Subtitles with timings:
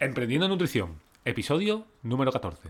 [0.00, 2.68] Emprendiendo en Nutrición, episodio número 14.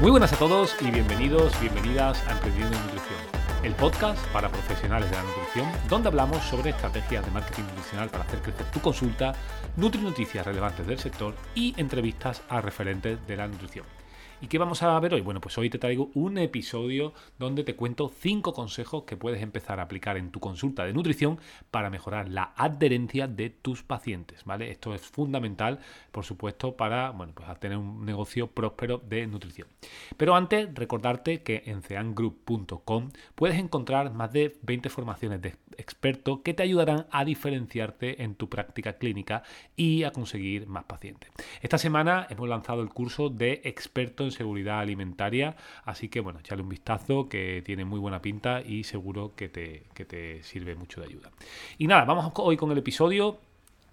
[0.00, 3.18] Muy buenas a todos y bienvenidos, bienvenidas a Emprendiendo en Nutrición,
[3.64, 8.22] el podcast para profesionales de la nutrición, donde hablamos sobre estrategias de marketing nutricional para
[8.22, 9.34] hacer crecer tu consulta,
[9.76, 14.01] nutri noticias relevantes del sector y entrevistas a referentes de la nutrición.
[14.42, 15.20] ¿Y qué vamos a ver hoy?
[15.20, 19.78] Bueno, pues hoy te traigo un episodio donde te cuento cinco consejos que puedes empezar
[19.78, 21.38] a aplicar en tu consulta de nutrición
[21.70, 24.72] para mejorar la adherencia de tus pacientes, ¿vale?
[24.72, 25.78] Esto es fundamental,
[26.10, 29.68] por supuesto, para, bueno, pues tener un negocio próspero de nutrición.
[30.16, 36.52] Pero antes, recordarte que en ceangroup.com puedes encontrar más de 20 formaciones de expertos que
[36.52, 39.44] te ayudarán a diferenciarte en tu práctica clínica
[39.76, 41.30] y a conseguir más pacientes.
[41.60, 46.62] Esta semana hemos lanzado el curso de experto en seguridad alimentaria, así que bueno, echale
[46.62, 51.06] un vistazo que tiene muy buena pinta y seguro que te, te sirve mucho de
[51.06, 51.30] ayuda.
[51.78, 53.38] Y nada, vamos hoy con el episodio.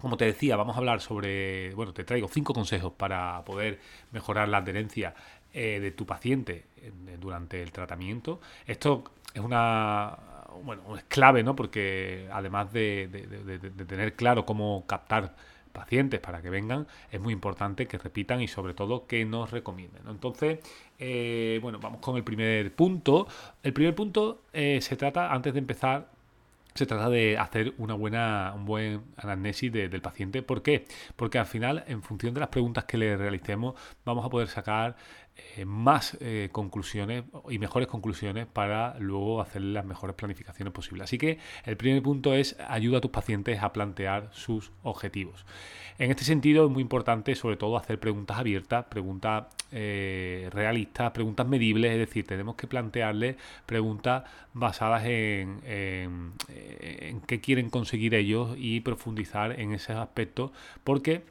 [0.00, 3.80] Como te decía, vamos a hablar sobre, bueno, te traigo cinco consejos para poder
[4.12, 5.14] mejorar la adherencia
[5.52, 6.64] eh, de tu paciente
[7.20, 8.40] durante el tratamiento.
[8.66, 10.16] Esto es una,
[10.62, 11.54] bueno, es clave, ¿no?
[11.56, 15.34] Porque además de, de, tener claro cómo captar
[15.70, 20.02] pacientes para que vengan, es muy importante que repitan y sobre todo que nos recomienden.
[20.08, 20.58] Entonces,
[20.98, 23.26] eh, bueno, vamos con el primer punto.
[23.62, 26.08] El primer punto eh, se trata, antes de empezar,
[26.74, 30.42] se trata de hacer una buena, un buen anamnesis del paciente.
[30.42, 30.86] ¿Por qué?
[31.16, 33.74] Porque al final, en función de las preguntas que le realicemos,
[34.04, 34.96] vamos a poder sacar
[35.56, 41.04] eh, más eh, conclusiones y mejores conclusiones para luego hacer las mejores planificaciones posibles.
[41.04, 45.44] Así que el primer punto es ayuda a tus pacientes a plantear sus objetivos.
[45.98, 51.46] En este sentido es muy importante sobre todo hacer preguntas abiertas, preguntas eh, realistas, preguntas
[51.46, 55.60] medibles, es decir, tenemos que plantearles preguntas basadas en,
[57.26, 60.52] qué quieren conseguir ellos y profundizar en ese aspecto
[60.84, 61.22] porque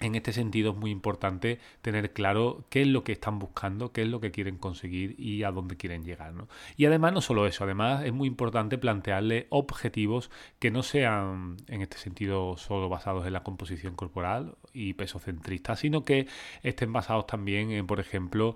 [0.00, 4.02] en este sentido es muy importante tener claro qué es lo que están buscando, qué
[4.02, 6.32] es lo que quieren conseguir y a dónde quieren llegar.
[6.76, 11.82] Y además no solo eso, además es muy importante plantearle objetivos que no sean en
[11.82, 16.26] este sentido solo basados en la composición corporal y peso centrista, sino que
[16.62, 18.54] estén basados también en, por ejemplo,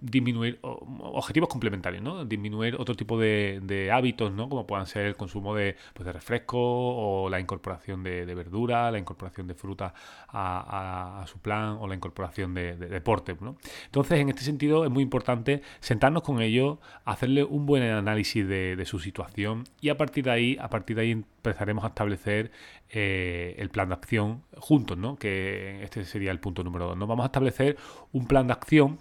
[0.00, 2.24] disminuir objetivos complementarios, ¿no?
[2.24, 4.48] disminuir otro tipo de, hábitos, ¿no?
[4.48, 8.98] como puedan ser el consumo de, pues, de refresco o la incorporación de, verdura, la
[8.98, 9.94] incorporación de fruta
[10.28, 10.81] a,
[11.26, 13.36] su plan o la incorporación de, deporte.
[13.40, 13.56] ¿no?
[13.86, 18.82] Entonces, en este sentido, es muy importante sentarnos con ellos, hacerle un buen análisis de,
[18.82, 22.50] su situación y a partir de ahí, a partir de ahí empezaremos a establecer
[22.90, 25.16] eh, el plan de acción juntos, ¿no?
[25.16, 26.96] que este sería el punto número dos.
[26.96, 27.06] ¿no?
[27.06, 27.76] Vamos a establecer
[28.10, 28.98] un plan de acción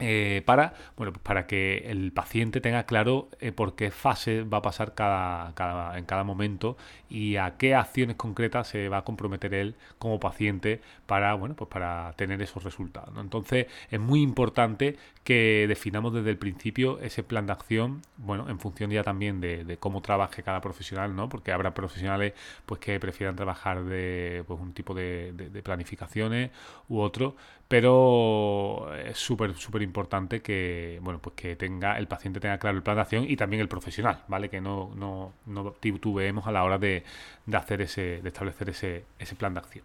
[0.00, 4.58] eh, para, bueno, pues para que el paciente tenga claro eh, por qué fase va
[4.58, 6.76] a pasar cada, cada, en cada momento
[7.08, 11.68] y a qué acciones concretas se va a comprometer él como paciente para, bueno, pues
[11.68, 13.14] para tener esos resultados.
[13.18, 18.58] Entonces es muy importante que definamos desde el principio ese plan de acción, bueno, en
[18.58, 21.28] función ya también de, cómo trabaje cada profesional, ¿no?
[21.28, 22.32] Porque habrá profesionales
[22.66, 26.50] pues que prefieran trabajar de pues, un tipo de, de planificaciones
[26.88, 27.36] u otro,
[27.70, 32.82] pero es súper, súper importante que, bueno, pues que tenga, el paciente tenga claro el
[32.82, 34.48] plan de acción y también el profesional, ¿vale?
[34.48, 37.04] Que no, no, no titubeemos a la hora de,
[37.46, 39.84] de hacer ese, de establecer ese, ese plan de acción.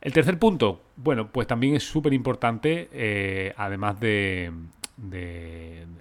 [0.00, 4.50] El tercer punto, bueno, pues también es súper importante, eh, además de,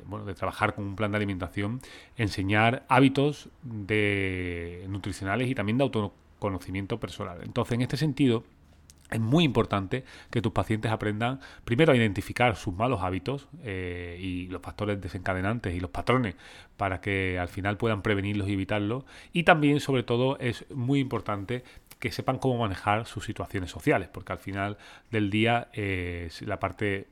[0.07, 1.81] bueno, de trabajar con un plan de alimentación,
[2.17, 3.49] enseñar hábitos
[4.87, 7.41] nutricionales y también de autoconocimiento personal.
[7.43, 8.43] Entonces, en este sentido,
[9.11, 14.47] es muy importante que tus pacientes aprendan primero a identificar sus malos hábitos eh, y
[14.47, 16.35] los factores desencadenantes y los patrones
[16.75, 19.05] para que al final puedan prevenirlos y evitarlos.
[19.31, 21.63] Y también, sobre todo, es muy importante
[21.99, 24.77] que sepan cómo manejar sus situaciones sociales, porque al final
[25.11, 27.07] del día eh, la parte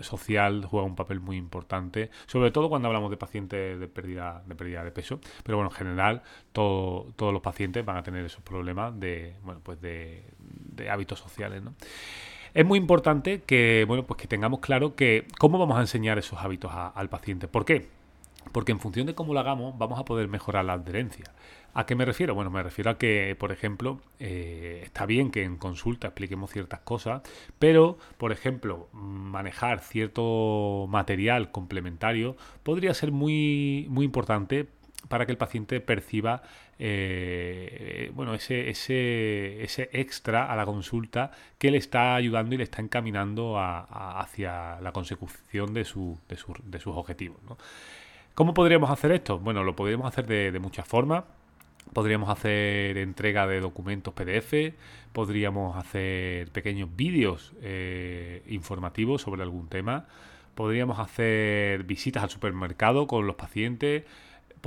[0.00, 4.54] social juega un papel muy importante, sobre todo cuando hablamos de pacientes de pérdida de,
[4.54, 6.22] pérdida de peso, pero bueno, en general
[6.52, 10.24] todos los pacientes van a tener esos problemas de, bueno, pues de,
[10.90, 11.62] hábitos sociales.
[12.54, 16.38] Es muy importante que, bueno, pues que tengamos claro que cómo vamos a enseñar esos
[16.40, 17.48] hábitos al paciente.
[17.48, 17.88] ¿Por qué?
[18.52, 21.26] Porque en función de cómo lo hagamos, vamos a poder mejorar la adherencia.
[21.74, 22.34] ¿A qué me refiero?
[22.34, 26.80] Bueno, me refiero a que, por ejemplo, eh, está bien que en consulta expliquemos ciertas
[26.80, 27.22] cosas,
[27.58, 34.66] pero, por ejemplo, manejar cierto material complementario podría ser muy, muy importante
[35.08, 36.42] para que el paciente perciba
[36.78, 42.82] eh, ese, ese, ese, extra a la consulta que le está ayudando y le está
[42.82, 47.38] encaminando hacia la consecución de, su, de, de sus objetivos.
[47.48, 47.56] ¿no?
[48.38, 49.40] ¿Cómo podríamos hacer esto?
[49.40, 51.24] Bueno, lo podríamos hacer de, muchas formas.
[51.92, 54.74] Podríamos hacer entrega de documentos PDF,
[55.12, 60.06] podríamos hacer pequeños vídeos eh, informativos sobre algún tema,
[60.54, 64.04] podríamos hacer visitas al supermercado con los pacientes,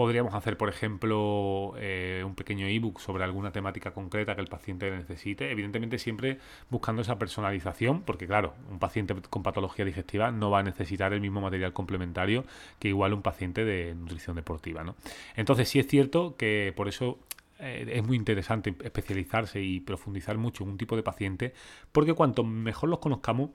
[0.02, 4.90] Podríamos hacer, por ejemplo, eh, un pequeño ebook sobre alguna temática concreta que el paciente
[4.90, 5.52] necesite.
[5.52, 6.40] Evidentemente, siempre
[6.72, 11.22] buscando esa personalización, porque, claro, un paciente con patología digestiva no va a necesitar el
[11.22, 12.46] mismo material complementario
[12.80, 14.84] que igual un paciente de nutrición deportiva.
[14.84, 14.96] ¿no?
[15.36, 17.20] Entonces, sí es cierto que por eso
[17.60, 21.54] eh, es muy interesante especializarse y profundizar mucho en un tipo de paciente,
[21.92, 23.52] porque cuanto mejor los conozcamos,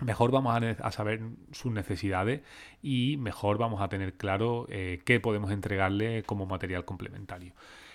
[0.00, 1.20] mejor vamos a, saber
[1.52, 2.42] sus necesidades
[2.82, 7.52] y mejor vamos a tener claro eh, qué podemos entregarle como material complementario.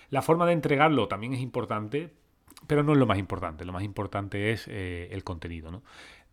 [0.10, 2.12] La forma de entregarlo también es importante,
[2.68, 3.66] pero no es lo más importante.
[3.66, 5.72] Lo más importante es eh, el contenido.
[5.72, 5.84] ¿no?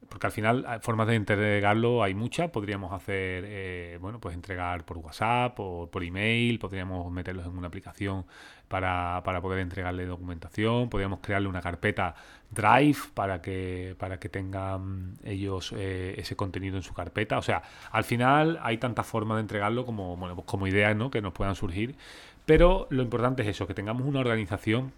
[0.09, 2.51] Porque al final formas de entregarlo hay muchas.
[2.51, 7.69] Podríamos hacer, eh, bueno, pues entregar por WhatsApp o por email, podríamos meterlos en una
[7.69, 8.27] aplicación
[8.69, 12.15] para, poder entregarle documentación, podríamos crearle una carpeta
[12.51, 17.39] Drive para que, para que tengan ellos eh, ese contenido en su carpeta.
[17.39, 21.11] O sea, al final hay tantas formas de entregarlo como, bueno, pues como ideas ¿no?
[21.11, 21.97] que nos puedan surgir.
[22.45, 24.93] Pero lo importante es eso, que tengamos una organización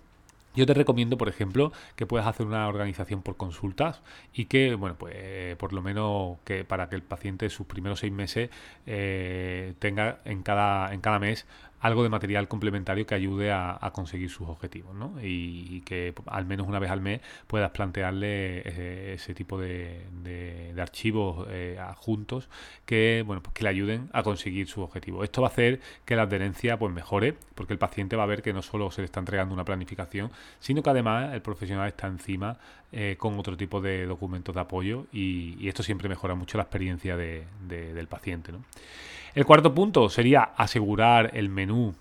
[0.55, 4.03] yo te recomiendo, por ejemplo, que puedas hacer una organización por consultas
[4.33, 8.13] y que, bueno, pues por lo menos que para que el paciente sus primeros seis
[8.13, 8.51] meses
[8.87, 11.47] eh, tenga en cada, en cada mes
[11.85, 15.13] algo de material complementario que ayude a, conseguir sus objetivos, ¿no?
[15.23, 21.79] Y, que al menos una vez al mes puedas plantearle ese, tipo de, archivos eh,
[21.79, 22.49] adjuntos
[22.87, 25.25] que, bueno, pues que le ayuden a conseguir sus objetivos.
[25.25, 28.41] Esto va a hacer que la adherencia pues mejore, porque el paciente va a ver
[28.41, 32.07] que no solo se le está entregando una planificación, sino que además el profesional está
[32.07, 32.57] encima
[32.93, 37.15] eh, con otro tipo de documentos de apoyo y, esto siempre mejora mucho la experiencia
[37.19, 38.65] del paciente, ¿no?
[39.35, 41.95] El cuarto punto sería asegurar el menú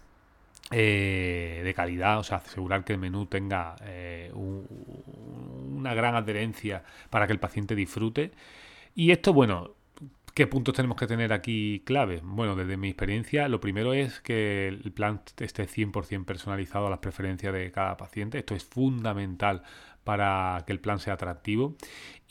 [0.69, 7.25] eh, de calidad, o sea, asegurar que el menú tenga eh, una gran adherencia para
[7.25, 8.31] que el paciente disfrute.
[8.93, 9.71] Y esto, bueno,
[10.35, 12.21] ¿qué puntos tenemos que tener aquí clave?
[12.23, 16.99] Bueno, desde mi experiencia, lo primero es que el plan esté 100% personalizado a las
[16.99, 18.37] preferencias de cada paciente.
[18.37, 19.63] Esto es fundamental
[20.03, 21.75] para que el plan sea atractivo.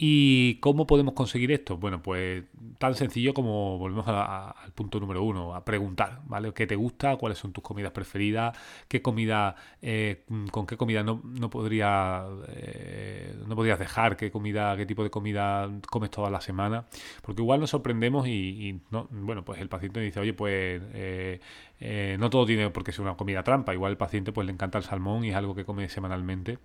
[0.05, 1.77] ¿Y cómo podemos conseguir esto?
[1.77, 2.45] Bueno, pues
[2.79, 6.53] tan sencillo como volvemos al punto número uno, a preguntar, ¿vale?
[6.53, 7.17] ¿Qué te gusta?
[7.17, 8.59] ¿Cuáles son tus comidas preferidas?
[8.89, 14.17] ¿Qué comida, eh, con qué comida no, no podría, eh, no podrías dejar?
[14.17, 16.87] ¿Qué comida, qué tipo de comida comes toda la semana?
[17.23, 22.29] Porque igual nos sorprendemos y, no, bueno, pues el paciente dice, oye, pues eh, no
[22.29, 23.73] todo tiene por qué una comida trampa.
[23.73, 26.59] Igual el paciente pues le encanta el salmón y es algo que come semanalmente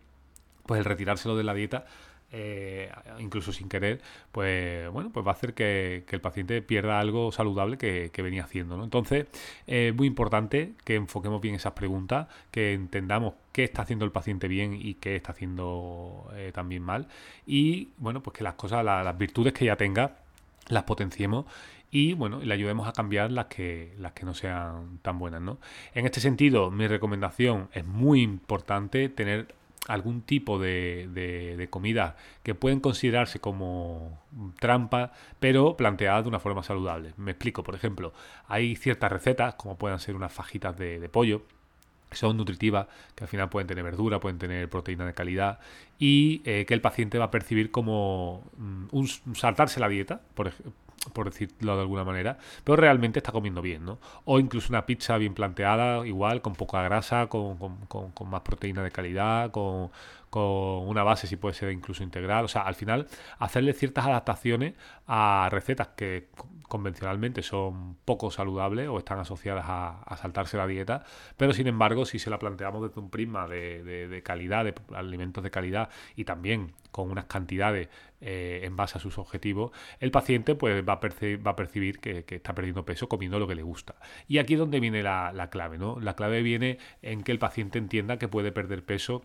[0.67, 1.85] pues el retirárselo de la dieta
[2.31, 4.01] eh, incluso sin querer,
[4.33, 8.83] pues bueno, pues va a hacer que, el paciente pierda algo saludable que, venía haciendo.
[8.83, 9.27] Entonces,
[9.65, 14.47] es muy importante que enfoquemos bien esas preguntas, que entendamos qué está haciendo el paciente
[14.47, 17.07] bien y qué está haciendo eh, también mal.
[17.45, 20.17] Y bueno, pues que las cosas, las virtudes que ya tenga,
[20.67, 21.45] las potenciemos
[21.89, 25.41] y bueno, le ayudemos a cambiar las que, las que no sean tan buenas.
[25.41, 25.59] ¿no?
[25.93, 29.55] En este sentido, mi recomendación es muy importante tener
[29.87, 31.07] algún tipo de,
[31.57, 34.21] de, comida que pueden considerarse como
[34.59, 37.13] trampa, pero planteada de una forma saludable.
[37.17, 38.13] Me explico, por ejemplo,
[38.47, 41.43] hay ciertas recetas, como puedan ser unas fajitas de, pollo,
[42.09, 45.59] que son nutritivas, que al final pueden tener verdura, pueden tener proteína de calidad
[45.99, 50.47] y eh, que el paciente va a percibir como mm, un, saltarse la dieta, por,
[50.47, 50.73] ejemplo
[51.13, 53.99] por decirlo de alguna manera, pero realmente está comiendo bien, ¿no?
[54.25, 58.91] O incluso una pizza bien planteada, igual, con poca grasa, con, con, más proteína de
[58.91, 59.89] calidad, con,
[60.29, 62.45] con una base si puede ser incluso integral.
[62.45, 63.07] O sea, al final,
[63.39, 64.73] hacerle ciertas adaptaciones
[65.07, 66.29] a recetas que
[66.67, 71.03] convencionalmente son poco saludables o están asociadas a, saltarse la dieta,
[71.37, 75.51] pero sin embargo, si se la planteamos desde un prisma de, calidad, de alimentos de
[75.51, 80.83] calidad y también con unas cantidades eh, en base a sus objetivos, el paciente pues
[80.87, 83.95] va a, va a percibir que, está perdiendo peso comiendo lo que le gusta.
[84.27, 85.99] Y aquí es donde viene la, la clave, ¿no?
[85.99, 89.23] La clave viene en que el paciente entienda que puede perder peso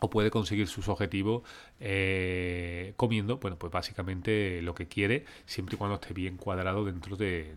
[0.00, 1.42] o puede conseguir sus objetivos
[1.80, 7.16] eh, comiendo, bueno, pues básicamente lo que quiere, siempre y cuando esté bien cuadrado dentro
[7.16, 7.54] de,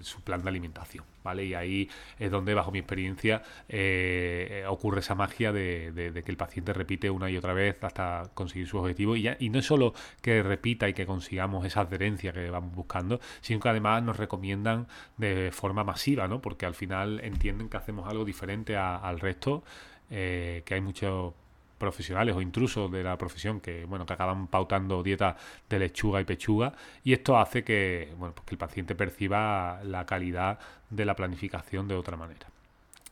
[0.00, 1.44] su plan de alimentación, ¿vale?
[1.44, 1.88] Y ahí
[2.18, 7.30] es donde, bajo mi experiencia, eh, ocurre esa magia de, que el paciente repite una
[7.30, 9.16] y otra vez hasta conseguir su objetivo.
[9.16, 13.60] Y, no es solo que repita y que consigamos esa adherencia que vamos buscando, sino
[13.60, 14.86] que además nos recomiendan
[15.16, 16.40] de forma masiva, ¿no?
[16.40, 19.64] Porque al final entienden que hacemos algo diferente al resto,
[20.10, 21.34] eh, que hay mucho
[21.80, 25.36] profesionales o intrusos de la profesión que, bueno, que acaban pautando dieta
[25.68, 30.04] de lechuga y pechuga y esto hace que, bueno, pues que el paciente perciba la
[30.04, 30.60] calidad
[30.90, 32.46] de la planificación de otra manera.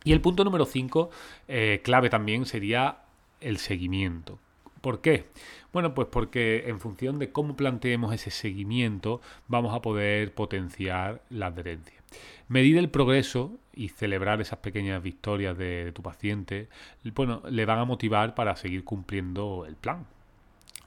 [0.05, 1.11] Y el punto número 5,
[1.49, 2.99] eh, clave también, sería
[3.41, 4.39] el seguimiento.
[4.81, 5.27] ¿Por qué?
[5.73, 11.47] Bueno, pues porque en función de cómo planteemos ese seguimiento vamos a poder potenciar la
[11.47, 12.03] adherencia.
[12.49, 16.69] Medir el progreso y celebrar esas pequeñas victorias de, tu paciente,
[17.15, 20.07] bueno, le van a motivar para seguir cumpliendo el plan.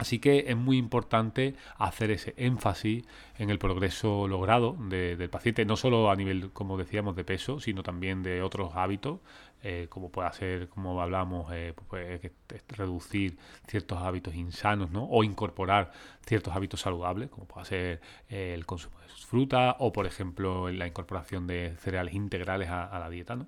[0.01, 3.05] Así que es muy importante hacer ese énfasis
[3.38, 7.84] en el progreso logrado del paciente, no solo a nivel, como decíamos, de peso, sino
[7.84, 9.20] también de otros hábitos,
[9.62, 12.20] eh, como pueda ser, como hablamos, eh, pues,
[12.70, 15.03] reducir ciertos hábitos insanos, ¿no?
[15.03, 15.91] O incorporar
[16.25, 20.88] ciertos hábitos saludables, como pueda ser eh, el consumo de fruta o, por ejemplo, la
[20.88, 23.46] incorporación de cereales integrales a, a la dieta, ¿no?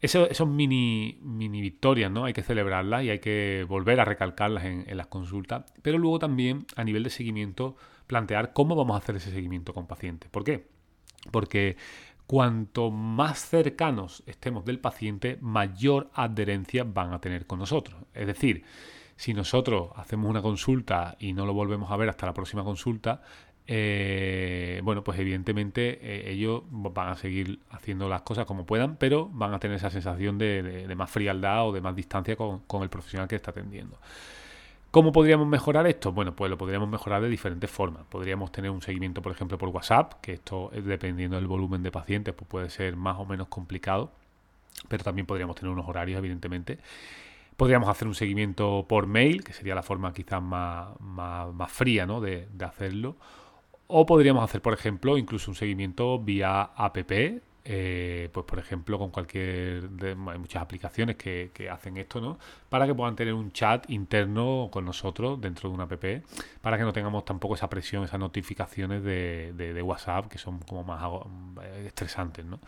[0.00, 2.26] Eso, esos mini, mini victorias, ¿no?
[2.26, 6.66] Hay que celebrarlas y hay que volver a recalcarlas en, las consultas, pero luego también
[6.76, 7.76] a nivel de seguimiento
[8.06, 10.30] plantear cómo vamos a hacer ese seguimiento con pacientes.
[10.30, 10.68] ¿Por qué?
[11.30, 11.76] Porque
[12.26, 17.98] cuanto más cercanos estemos del paciente, mayor adherencia van a tener con nosotros.
[18.12, 18.64] Es decir,
[19.16, 23.22] si nosotros hacemos una consulta y no lo volvemos a ver hasta la próxima consulta,
[23.68, 29.28] eh, bueno, pues evidentemente eh, ellos van a seguir haciendo las cosas como puedan, pero
[29.32, 33.26] van a tener esa sensación de, más frialdad o de más distancia con, el profesional
[33.26, 33.98] que está atendiendo.
[34.92, 36.12] ¿Cómo podríamos mejorar esto?
[36.12, 38.04] Bueno, pues lo podríamos mejorar de diferentes formas.
[38.08, 42.34] Podríamos tener un seguimiento, por ejemplo, por WhatsApp, que esto, dependiendo del volumen de pacientes,
[42.34, 44.12] pues puede ser más o menos complicado,
[44.88, 46.78] pero también podríamos tener unos horarios, evidentemente.
[47.56, 52.20] Podríamos hacer un seguimiento por mail, que sería la forma quizás más, más, fría ¿no?
[52.20, 53.16] de hacerlo
[53.88, 56.96] o podríamos hacer, por ejemplo, incluso un seguimiento vía app,
[57.68, 62.38] eh, pues por ejemplo con cualquier de, hay muchas aplicaciones que, hacen esto no
[62.68, 66.04] para que puedan tener un chat interno con nosotros dentro de una app
[66.60, 70.84] para que no tengamos tampoco esa presión esas notificaciones de, de, WhatsApp que son como
[70.84, 71.02] más
[71.60, 72.60] eh, estresantes no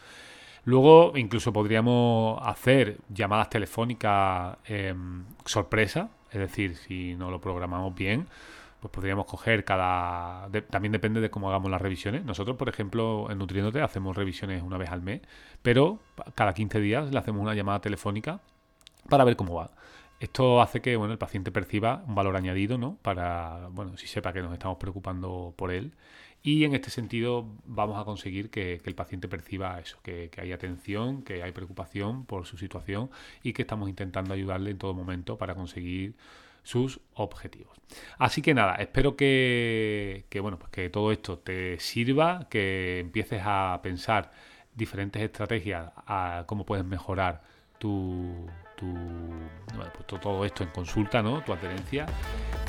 [0.64, 8.26] luego incluso podríamos hacer llamadas telefónicas em, sorpresa es decir si no lo programamos bien
[8.80, 10.48] pues podríamos coger cada...
[10.70, 12.24] también depende de cómo hagamos las revisiones.
[12.24, 15.22] Nosotros, por ejemplo, en Nutriéndote hacemos revisiones una vez al mes,
[15.62, 15.98] pero
[16.34, 18.40] cada 15 días le hacemos una llamada telefónica
[19.08, 19.70] para ver cómo va.
[20.20, 22.98] Esto hace que bueno, el paciente perciba un valor añadido, ¿no?
[23.02, 25.92] Para, bueno, si sepa que nos estamos preocupando por él.
[26.42, 30.52] Y en este sentido vamos a conseguir que, el paciente perciba eso, que, que, hay
[30.52, 33.10] atención, que hay preocupación por su situación
[33.42, 36.14] y que estamos intentando ayudarle en todo momento para conseguir
[36.68, 37.78] sus objetivos.
[38.18, 43.80] Así que nada, espero que, bueno, pues que todo esto te sirva, que empieces a
[43.82, 44.30] pensar
[44.74, 47.40] diferentes estrategias a cómo puedes mejorar
[47.78, 48.46] tu,
[48.76, 51.42] pues todo esto en consulta, ¿no?
[51.42, 52.04] Tu adherencia.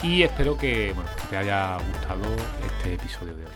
[0.01, 2.23] Y espero que, bueno, que te haya gustado
[2.65, 3.51] este episodio de hoy.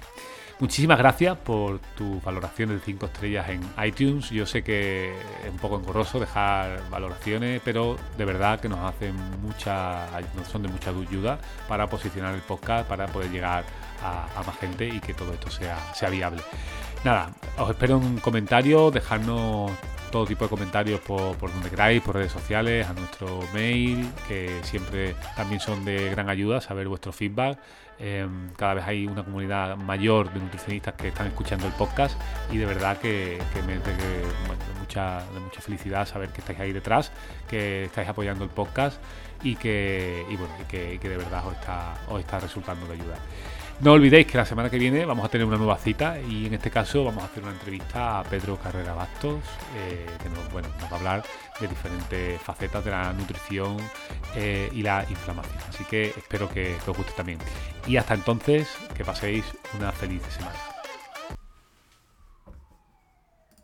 [0.60, 4.30] Muchísimas gracias por tu valoración de 5 estrellas en iTunes.
[4.30, 5.12] Yo sé que
[5.44, 10.08] es un poco engorroso dejar valoraciones, pero de verdad que nos hacen mucha,
[10.50, 13.66] son de mucha ayuda para posicionar el podcast, para poder llegar
[14.04, 16.42] a, más gente y que todo esto sea, sea viable.
[17.04, 19.72] Nada, os espero un comentario, dejarnos
[20.14, 25.16] todo tipo de comentarios por, donde queráis, por redes sociales, a nuestro mail, que siempre
[25.36, 27.58] también son de gran ayuda saber vuestro feedback.
[27.98, 32.16] Em, cada vez hay una comunidad mayor de nutricionistas que están escuchando el podcast
[32.52, 34.24] y de verdad que, me de,
[34.80, 37.12] mucha, mucha felicidad saber que estáis ahí detrás,
[37.50, 39.02] que estáis apoyando el podcast
[39.42, 43.18] y que, bueno, que, de verdad os está, os está resultando de ayuda.
[43.82, 46.54] No olvidéis que la semana que viene vamos a tener una nueva cita y en
[46.54, 49.42] este caso vamos a hacer una entrevista a Pedro Carrera Bastos,
[49.76, 51.24] eh, que nos, va a hablar
[51.60, 53.78] de diferentes facetas de la nutrición
[54.36, 55.58] eh, y la inflamación.
[55.68, 57.40] Así que espero que os guste también.
[57.86, 59.44] Y hasta entonces, que paséis
[59.78, 60.73] una feliz semana.